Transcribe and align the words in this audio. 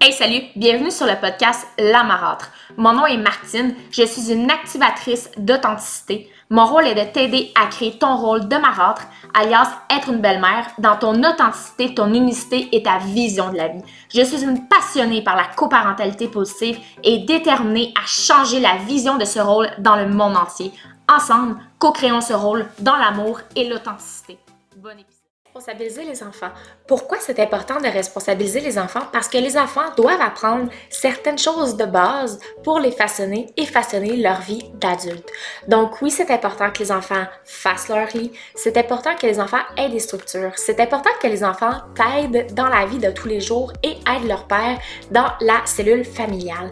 Hey 0.00 0.12
salut, 0.12 0.42
bienvenue 0.54 0.92
sur 0.92 1.06
le 1.06 1.20
podcast 1.20 1.66
La 1.76 2.04
Marâtre. 2.04 2.52
Mon 2.76 2.92
nom 2.92 3.04
est 3.06 3.16
Martine, 3.16 3.74
je 3.90 4.04
suis 4.04 4.32
une 4.32 4.48
activatrice 4.48 5.28
d'authenticité. 5.36 6.30
Mon 6.50 6.66
rôle 6.66 6.86
est 6.86 6.94
de 6.94 7.12
t'aider 7.12 7.52
à 7.60 7.66
créer 7.66 7.98
ton 7.98 8.16
rôle 8.16 8.46
de 8.46 8.56
marâtre, 8.56 9.02
alias 9.34 9.68
être 9.90 10.10
une 10.10 10.20
belle-mère, 10.20 10.68
dans 10.78 10.96
ton 10.96 11.18
authenticité, 11.24 11.94
ton 11.94 12.14
unicité 12.14 12.68
et 12.70 12.84
ta 12.84 12.98
vision 12.98 13.50
de 13.50 13.56
la 13.56 13.68
vie. 13.68 13.82
Je 14.14 14.22
suis 14.22 14.44
une 14.44 14.68
passionnée 14.68 15.22
par 15.22 15.34
la 15.34 15.46
coparentalité 15.56 16.28
positive 16.28 16.78
et 17.02 17.18
déterminée 17.18 17.92
à 18.00 18.06
changer 18.06 18.60
la 18.60 18.76
vision 18.76 19.18
de 19.18 19.24
ce 19.24 19.40
rôle 19.40 19.68
dans 19.78 19.96
le 19.96 20.06
monde 20.06 20.36
entier. 20.36 20.72
Ensemble, 21.08 21.56
co-créons 21.80 22.20
ce 22.20 22.34
rôle 22.34 22.68
dans 22.78 22.96
l'amour 22.96 23.40
et 23.56 23.68
l'authenticité. 23.68 24.38
Bon 24.76 24.90
épisode. 24.90 25.17
Responsabiliser 25.54 26.04
les 26.04 26.22
enfants. 26.22 26.50
Pourquoi 26.86 27.18
c'est 27.20 27.40
important 27.40 27.80
de 27.80 27.88
responsabiliser 27.88 28.60
les 28.60 28.78
enfants? 28.78 29.04
Parce 29.12 29.28
que 29.28 29.38
les 29.38 29.56
enfants 29.56 29.94
doivent 29.96 30.20
apprendre 30.20 30.70
certaines 30.90 31.38
choses 31.38 31.74
de 31.74 31.86
base 31.86 32.38
pour 32.62 32.78
les 32.78 32.92
façonner 32.92 33.46
et 33.56 33.64
façonner 33.64 34.18
leur 34.18 34.42
vie 34.42 34.70
d'adulte. 34.74 35.26
Donc 35.66 36.02
oui, 36.02 36.10
c'est 36.10 36.30
important 36.30 36.70
que 36.70 36.80
les 36.80 36.92
enfants 36.92 37.24
fassent 37.44 37.88
leur 37.88 38.08
lit. 38.14 38.30
C'est 38.54 38.76
important 38.76 39.16
que 39.16 39.26
les 39.26 39.40
enfants 39.40 39.64
aient 39.78 39.88
des 39.88 40.00
structures. 40.00 40.52
C'est 40.56 40.80
important 40.80 41.10
que 41.20 41.26
les 41.26 41.42
enfants 41.42 41.80
t'aident 41.94 42.52
dans 42.52 42.68
la 42.68 42.84
vie 42.84 42.98
de 42.98 43.10
tous 43.10 43.26
les 43.26 43.40
jours 43.40 43.72
et 43.82 43.96
aident 44.06 44.28
leur 44.28 44.46
père 44.46 44.78
dans 45.10 45.32
la 45.40 45.64
cellule 45.64 46.04
familiale 46.04 46.70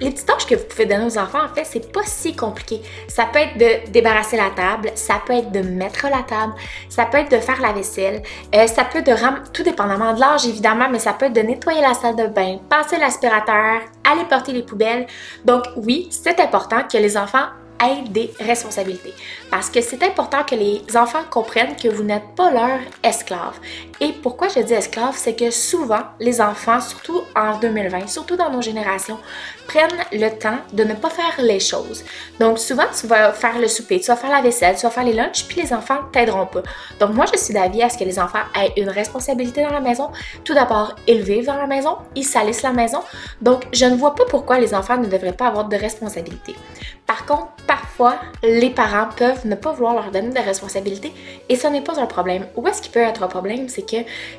les 0.00 0.10
petites 0.10 0.26
tâches 0.26 0.46
que 0.46 0.54
vous 0.54 0.64
pouvez 0.64 0.86
donner 0.86 1.04
aux 1.04 1.18
enfants, 1.18 1.44
en 1.44 1.54
fait, 1.54 1.64
c'est 1.64 1.92
pas 1.92 2.04
si 2.04 2.34
compliqué. 2.34 2.80
Ça 3.08 3.26
peut 3.26 3.38
être 3.38 3.58
de 3.58 3.90
débarrasser 3.90 4.36
la 4.36 4.50
table, 4.50 4.90
ça 4.94 5.20
peut 5.24 5.34
être 5.34 5.52
de 5.52 5.60
mettre 5.60 6.06
la 6.10 6.22
table, 6.22 6.54
ça 6.88 7.04
peut 7.04 7.18
être 7.18 7.30
de 7.30 7.38
faire 7.38 7.60
la 7.60 7.72
vaisselle, 7.72 8.22
euh, 8.54 8.66
ça 8.66 8.84
peut 8.84 9.02
de 9.02 9.12
ram 9.12 9.42
tout 9.52 9.62
dépendamment 9.62 10.14
de 10.14 10.20
l'âge 10.20 10.46
évidemment, 10.46 10.88
mais 10.90 10.98
ça 10.98 11.12
peut 11.12 11.26
être 11.26 11.32
de 11.32 11.40
nettoyer 11.40 11.80
la 11.80 11.94
salle 11.94 12.16
de 12.16 12.26
bain, 12.26 12.58
passer 12.68 12.98
l'aspirateur, 12.98 13.80
aller 14.10 14.24
porter 14.28 14.52
les 14.52 14.62
poubelles. 14.62 15.06
Donc 15.44 15.64
oui, 15.76 16.08
c'est 16.10 16.40
important 16.40 16.82
que 16.90 16.98
les 16.98 17.16
enfants 17.16 17.48
des 18.10 18.32
responsabilités. 18.38 19.14
Parce 19.50 19.70
que 19.70 19.80
c'est 19.80 20.02
important 20.02 20.44
que 20.44 20.54
les 20.54 20.82
enfants 20.96 21.22
comprennent 21.30 21.76
que 21.76 21.88
vous 21.88 22.02
n'êtes 22.02 22.34
pas 22.36 22.50
leur 22.50 22.78
esclave. 23.02 23.58
Et 24.00 24.12
pourquoi 24.12 24.48
je 24.48 24.60
dis 24.60 24.74
esclave, 24.74 25.14
c'est 25.16 25.34
que 25.34 25.50
souvent, 25.50 26.02
les 26.18 26.40
enfants, 26.40 26.80
surtout 26.80 27.22
en 27.34 27.58
2020, 27.58 28.08
surtout 28.08 28.36
dans 28.36 28.50
nos 28.50 28.62
générations, 28.62 29.18
prennent 29.66 29.88
le 30.12 30.28
temps 30.30 30.58
de 30.72 30.84
ne 30.84 30.94
pas 30.94 31.10
faire 31.10 31.34
les 31.38 31.60
choses. 31.60 32.04
Donc 32.38 32.58
souvent, 32.58 32.86
tu 32.98 33.06
vas 33.06 33.32
faire 33.32 33.58
le 33.58 33.68
souper, 33.68 34.00
tu 34.00 34.08
vas 34.08 34.16
faire 34.16 34.30
la 34.30 34.42
vaisselle, 34.42 34.76
tu 34.76 34.82
vas 34.82 34.90
faire 34.90 35.04
les 35.04 35.12
lunchs, 35.12 35.44
puis 35.46 35.62
les 35.62 35.72
enfants 35.72 36.00
t'aideront 36.12 36.46
pas. 36.46 36.62
Donc 36.98 37.14
moi, 37.14 37.24
je 37.32 37.38
suis 37.38 37.54
d'avis 37.54 37.82
à 37.82 37.88
ce 37.88 37.96
que 37.96 38.04
les 38.04 38.18
enfants 38.18 38.40
aient 38.60 38.72
une 38.76 38.90
responsabilité 38.90 39.62
dans 39.62 39.70
la 39.70 39.80
maison. 39.80 40.10
Tout 40.44 40.54
d'abord, 40.54 40.94
ils 41.06 41.22
vivent 41.22 41.46
dans 41.46 41.56
la 41.56 41.66
maison, 41.66 41.96
ils 42.14 42.24
salissent 42.24 42.62
la 42.62 42.72
maison. 42.72 43.00
Donc 43.40 43.66
je 43.72 43.86
ne 43.86 43.96
vois 43.96 44.14
pas 44.14 44.24
pourquoi 44.28 44.58
les 44.58 44.74
enfants 44.74 44.98
ne 44.98 45.06
devraient 45.06 45.32
pas 45.32 45.46
avoir 45.46 45.66
de 45.66 45.76
responsabilité. 45.76 46.54
Par 47.06 47.26
contre, 47.26 47.48
parfois, 47.66 48.16
les 48.42 48.70
parents 48.70 49.08
peuvent 49.16 49.46
ne 49.46 49.54
pas 49.54 49.72
vouloir 49.72 49.94
leur 49.94 50.10
donner 50.10 50.30
de 50.30 50.38
responsabilité 50.38 51.12
et 51.48 51.56
ce 51.56 51.66
n'est 51.66 51.82
pas 51.82 52.00
un 52.00 52.06
problème. 52.06 52.46
Où 52.56 52.66
est-ce 52.68 52.82
qu'il 52.82 52.92
peut 52.92 53.00
être 53.00 53.22
un 53.22 53.28
problème? 53.28 53.68
C'est 53.68 53.88
que 53.88 53.96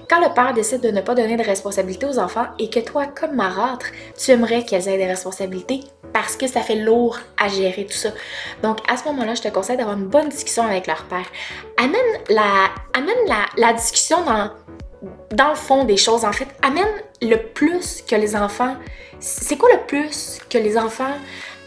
quand 0.09 0.20
le 0.20 0.33
père 0.33 0.53
décide 0.53 0.81
de 0.81 0.89
ne 0.89 1.02
pas 1.02 1.16
donner 1.16 1.38
de 1.38 1.44
responsabilité 1.44 2.06
aux 2.06 2.20
enfants 2.20 2.48
et 2.59 2.70
que 2.70 2.80
toi, 2.80 3.08
comme 3.08 3.36
marâtre, 3.36 3.88
tu 4.17 4.31
aimerais 4.31 4.64
qu'elles 4.64 4.88
aient 4.88 4.98
des 4.98 5.06
responsabilités 5.06 5.81
parce 6.14 6.36
que 6.36 6.48
ça 6.48 6.61
fait 6.61 6.75
lourd 6.75 7.17
à 7.38 7.48
gérer 7.48 7.86
tout 7.86 7.98
ça. 7.98 8.09
Donc, 8.64 8.80
à 8.89 8.98
ce 8.98 9.05
moment-là, 9.05 9.36
je 9.36 9.42
te 9.42 9.48
conseille 9.48 9.78
d'avoir 9.78 9.98
une 9.98 10.08
bonne 10.08 10.30
discussion 10.30 10.64
avec 10.64 10.88
leur 10.88 11.03
père. 11.05 11.26
Amène 11.78 12.00
la, 12.30 12.70
amène 12.94 13.48
la, 13.58 13.73
discussion 13.73 14.23
dans, 14.23 14.52
dans 15.31 15.50
le 15.50 15.55
fond 15.55 15.83
des 15.83 15.98
choses. 15.98 16.26
En 16.26 16.31
fait, 16.31 16.48
amène 16.61 16.88
le 17.22 17.36
plus 17.36 18.02
que 18.02 18.16
les 18.16 18.36
enfants. 18.36 18.76
C'est 19.20 19.58
quoi 19.58 19.70
le 19.72 19.80
plus 19.86 20.39
que 20.50 20.58
les 20.58 20.78
enfants 20.78 21.16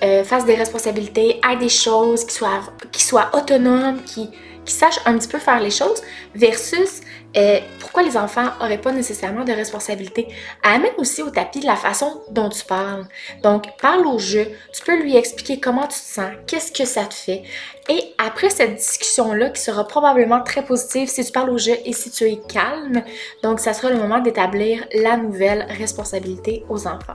euh, 0.04 0.24
fassent 0.24 0.44
des 0.44 0.54
responsabilités, 0.54 1.40
aient 1.50 1.56
des 1.56 1.68
choses, 1.68 2.24
qui 2.24 2.34
soient, 2.34 2.60
qui 2.92 3.02
soient 3.02 3.30
autonomes, 3.32 4.02
qui, 4.04 4.30
qui 4.64 4.72
sachent 4.72 5.00
un 5.06 5.18
petit 5.18 5.28
peu 5.28 5.38
faire 5.38 5.60
les 5.60 5.70
choses, 5.70 6.02
versus 6.34 7.02
euh, 7.36 7.58
pourquoi 7.80 8.02
les 8.02 8.16
enfants 8.16 8.50
n'auraient 8.60 8.80
pas 8.80 8.92
nécessairement 8.92 9.44
de 9.44 9.52
responsabilité. 9.52 10.28
Amène 10.62 10.92
aussi 10.98 11.22
au 11.22 11.30
tapis 11.30 11.60
la 11.60 11.76
façon 11.76 12.22
dont 12.30 12.48
tu 12.48 12.64
parles. 12.64 13.06
Donc, 13.42 13.66
parle 13.80 14.06
au 14.06 14.18
jeu. 14.18 14.46
Tu 14.72 14.82
peux 14.82 15.02
lui 15.02 15.16
expliquer 15.16 15.58
comment 15.58 15.86
tu 15.86 15.98
te 15.98 16.04
sens, 16.04 16.30
qu'est-ce 16.46 16.70
que 16.70 16.84
ça 16.84 17.04
te 17.04 17.14
fait. 17.14 17.42
Et 17.90 18.14
après 18.16 18.48
cette 18.48 18.76
discussion-là, 18.76 19.50
qui 19.50 19.60
sera 19.60 19.86
probablement 19.86 20.40
très 20.42 20.64
positive 20.64 21.08
si 21.08 21.22
tu 21.22 21.32
parles 21.32 21.50
au 21.50 21.58
jeu 21.58 21.74
et 21.84 21.92
si 21.92 22.10
tu 22.10 22.24
es 22.24 22.40
calme, 22.48 23.02
donc 23.42 23.60
ça 23.60 23.74
sera 23.74 23.90
le 23.90 23.98
moment 23.98 24.20
d'établir 24.20 24.86
la 24.94 25.18
nouvelle 25.18 25.66
responsabilité 25.68 26.64
aux 26.70 26.86
enfants. 26.86 27.12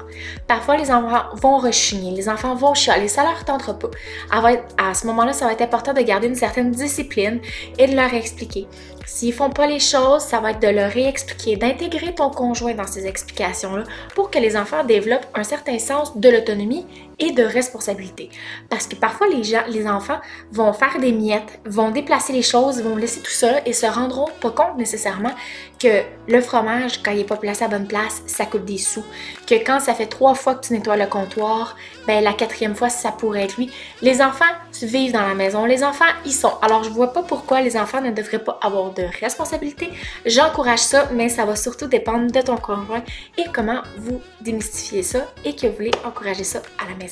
Parfois, 0.47 0.77
les 0.77 0.91
enfants 0.91 1.23
vont 1.33 1.57
rechigner, 1.57 2.11
les 2.11 2.29
enfants 2.29 2.53
vont 2.53 2.75
chialer, 2.75 3.07
ça 3.07 3.23
leur 3.23 3.43
tentera 3.45 3.79
pas. 3.79 3.89
À 4.31 4.93
ce 4.93 5.07
moment-là, 5.07 5.33
ça 5.33 5.45
va 5.45 5.53
être 5.53 5.61
important 5.61 5.93
de 5.93 6.01
garder 6.01 6.27
une 6.27 6.35
certaine 6.35 6.69
discipline 6.69 7.38
et 7.77 7.87
de 7.87 7.95
leur 7.95 8.13
expliquer. 8.13 8.67
S'ils 9.05 9.33
font 9.33 9.49
pas 9.49 9.67
les 9.67 9.79
choses, 9.79 10.21
ça 10.21 10.39
va 10.39 10.51
être 10.51 10.61
de 10.61 10.67
leur 10.67 10.91
réexpliquer, 10.91 11.57
d'intégrer 11.57 12.13
ton 12.13 12.29
conjoint 12.29 12.73
dans 12.73 12.87
ces 12.87 13.07
explications-là 13.07 13.83
pour 14.15 14.29
que 14.29 14.39
les 14.39 14.55
enfants 14.55 14.83
développent 14.83 15.27
un 15.33 15.43
certain 15.43 15.79
sens 15.79 16.15
de 16.17 16.29
l'autonomie 16.29 16.85
et 17.19 17.31
de 17.31 17.43
responsabilité. 17.43 18.29
Parce 18.69 18.87
que 18.87 18.95
parfois, 18.95 19.27
les, 19.27 19.43
gens, 19.43 19.63
les 19.67 19.87
enfants 19.87 20.19
vont 20.51 20.73
faire 20.73 20.99
des 20.99 21.11
miettes, 21.11 21.59
vont 21.65 21.91
déplacer 21.91 22.33
les 22.33 22.41
choses, 22.41 22.81
vont 22.81 22.95
laisser 22.95 23.21
tout 23.21 23.31
ça 23.31 23.61
et 23.65 23.73
se 23.73 23.85
rendront 23.85 24.27
pas 24.41 24.51
compte 24.51 24.77
nécessairement 24.77 25.33
que 25.79 26.03
le 26.27 26.41
fromage, 26.41 27.01
quand 27.03 27.11
il 27.11 27.17
n'est 27.17 27.23
pas 27.23 27.37
placé 27.37 27.63
à 27.63 27.67
bonne 27.67 27.87
place, 27.87 28.21
ça 28.27 28.45
coûte 28.45 28.65
des 28.65 28.77
sous. 28.77 29.05
Que 29.47 29.55
quand 29.55 29.79
ça 29.79 29.93
fait 29.93 30.07
trois 30.07 30.35
fois 30.35 30.55
que 30.55 30.67
tu 30.67 30.73
nettoies 30.73 30.97
le 30.97 31.07
comptoir, 31.07 31.75
ben 32.05 32.23
la 32.23 32.33
quatrième 32.33 32.75
fois, 32.75 32.89
ça 32.89 33.11
pourrait 33.11 33.43
être 33.43 33.57
lui. 33.57 33.71
Les 34.01 34.21
enfants 34.21 34.45
vivent 34.81 35.13
dans 35.13 35.25
la 35.25 35.35
maison. 35.35 35.65
Les 35.65 35.83
enfants, 35.83 36.05
ils 36.25 36.33
sont. 36.33 36.53
Alors, 36.61 36.83
je 36.83 36.89
vois 36.89 37.13
pas 37.13 37.23
pourquoi 37.23 37.61
les 37.61 37.77
enfants 37.77 38.01
ne 38.01 38.11
devraient 38.11 38.43
pas 38.43 38.59
avoir 38.61 38.91
de 38.91 39.03
responsabilité. 39.21 39.89
J'encourage 40.25 40.79
ça, 40.79 41.09
mais 41.13 41.29
ça 41.29 41.45
va 41.45 41.55
surtout 41.55 41.87
dépendre 41.87 42.31
de 42.31 42.41
ton 42.41 42.57
conjoint 42.57 43.03
et 43.37 43.45
comment 43.53 43.81
vous 43.97 44.21
démystifiez 44.41 45.03
ça 45.03 45.19
et 45.45 45.55
que 45.55 45.67
vous 45.67 45.75
voulez 45.75 45.91
encourager 46.05 46.43
ça 46.43 46.61
à 46.77 46.89
la 46.89 46.95
maison. 46.95 47.08